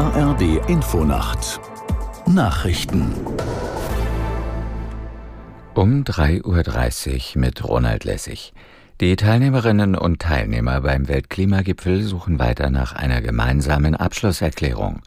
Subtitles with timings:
[0.00, 1.60] ARD Infonacht
[2.26, 3.12] Nachrichten
[5.74, 8.54] um 3.30 Uhr mit Ronald Lessig.
[9.02, 15.02] Die Teilnehmerinnen und Teilnehmer beim Weltklimagipfel suchen weiter nach einer gemeinsamen Abschlusserklärung.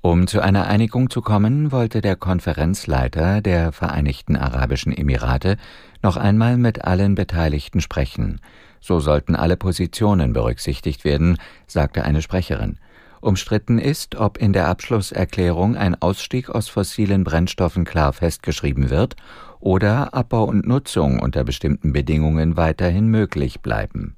[0.00, 5.56] Um zu einer Einigung zu kommen, wollte der Konferenzleiter der Vereinigten Arabischen Emirate
[6.02, 8.40] noch einmal mit allen Beteiligten sprechen.
[8.80, 12.78] So sollten alle Positionen berücksichtigt werden, sagte eine Sprecherin.
[13.22, 19.14] Umstritten ist, ob in der Abschlusserklärung ein Ausstieg aus fossilen Brennstoffen klar festgeschrieben wird
[19.60, 24.16] oder Abbau und Nutzung unter bestimmten Bedingungen weiterhin möglich bleiben.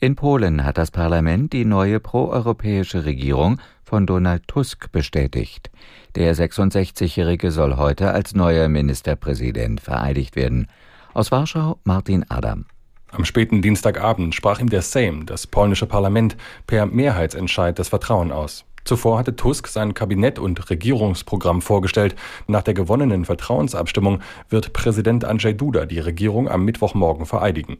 [0.00, 5.70] In Polen hat das Parlament die neue proeuropäische Regierung von Donald Tusk bestätigt.
[6.16, 10.68] Der 66-Jährige soll heute als neuer Ministerpräsident vereidigt werden.
[11.12, 12.64] Aus Warschau Martin Adam.
[13.12, 16.34] Am späten Dienstagabend sprach ihm der Sejm, das polnische Parlament,
[16.66, 18.64] per Mehrheitsentscheid das Vertrauen aus.
[18.84, 22.16] Zuvor hatte Tusk sein Kabinett und Regierungsprogramm vorgestellt.
[22.48, 27.78] Nach der gewonnenen Vertrauensabstimmung wird Präsident Andrzej Duda die Regierung am Mittwochmorgen vereidigen.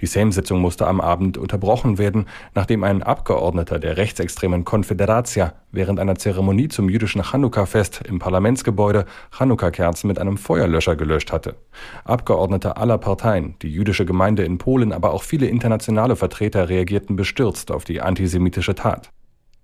[0.00, 6.16] Die Sejm-Sitzung musste am Abend unterbrochen werden, nachdem ein Abgeordneter der rechtsextremen Konfederatia während einer
[6.16, 11.56] Zeremonie zum jüdischen Chanukka-Fest im Parlamentsgebäude Chanukka-Kerzen mit einem Feuerlöscher gelöscht hatte.
[12.04, 17.70] Abgeordnete aller Parteien, die jüdische Gemeinde in Polen, aber auch viele internationale Vertreter reagierten bestürzt
[17.70, 19.10] auf die antisemitische Tat.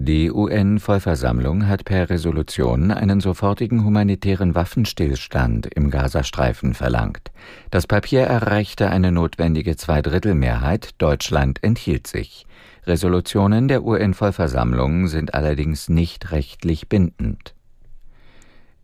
[0.01, 7.33] Die UN-Vollversammlung hat per Resolution einen sofortigen humanitären Waffenstillstand im Gazastreifen verlangt.
[7.73, 12.47] Das Papier erreichte eine notwendige Zweidrittelmehrheit, Deutschland enthielt sich.
[12.87, 17.57] Resolutionen der UN-Vollversammlung sind allerdings nicht rechtlich bindend.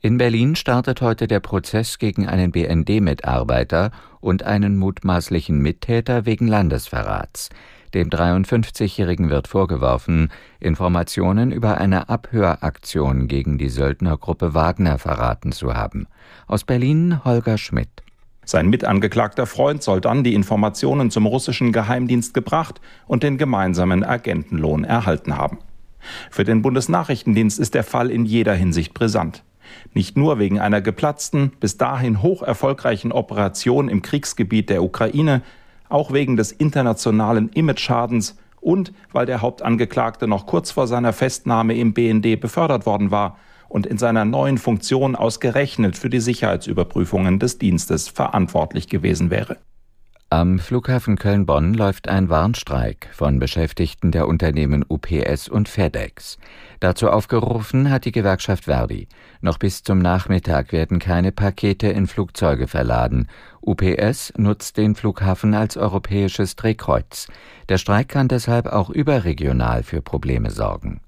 [0.04, 7.48] In Berlin startet heute der Prozess gegen einen BND-Mitarbeiter und einen mutmaßlichen Mittäter wegen Landesverrats.
[7.94, 10.28] Dem 53-Jährigen wird vorgeworfen,
[10.60, 16.06] Informationen über eine Abhöraktion gegen die Söldnergruppe Wagner verraten zu haben.
[16.46, 18.02] Aus Berlin Holger Schmidt.
[18.44, 24.84] Sein mitangeklagter Freund soll dann die Informationen zum russischen Geheimdienst gebracht und den gemeinsamen Agentenlohn
[24.84, 25.60] erhalten haben.
[26.30, 29.42] Für den Bundesnachrichtendienst ist der Fall in jeder Hinsicht brisant.
[29.92, 35.42] Nicht nur wegen einer geplatzten, bis dahin hoch erfolgreichen Operation im Kriegsgebiet der Ukraine,
[35.88, 41.92] auch wegen des internationalen Imageschadens und weil der Hauptangeklagte noch kurz vor seiner Festnahme im
[41.92, 43.36] BND befördert worden war
[43.68, 49.58] und in seiner neuen Funktion ausgerechnet für die Sicherheitsüberprüfungen des Dienstes verantwortlich gewesen wäre.
[50.36, 56.38] Am Flughafen Köln-Bonn läuft ein Warnstreik von Beschäftigten der Unternehmen UPS und FedEx.
[56.80, 59.06] Dazu aufgerufen hat die Gewerkschaft Verdi.
[59.42, 63.28] Noch bis zum Nachmittag werden keine Pakete in Flugzeuge verladen.
[63.60, 67.28] UPS nutzt den Flughafen als europäisches Drehkreuz.
[67.68, 71.00] Der Streik kann deshalb auch überregional für Probleme sorgen.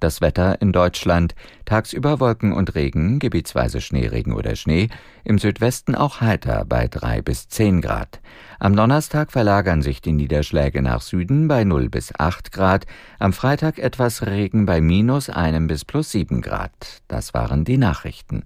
[0.00, 1.34] Das Wetter in Deutschland
[1.64, 4.88] tagsüber Wolken und Regen, gebietsweise Schneeregen oder Schnee,
[5.24, 8.20] im Südwesten auch heiter bei drei bis zehn Grad.
[8.58, 12.86] Am Donnerstag verlagern sich die Niederschläge nach Süden bei 0 bis 8 Grad,
[13.18, 17.02] am Freitag etwas Regen bei minus einem bis plus sieben Grad.
[17.08, 18.44] Das waren die Nachrichten.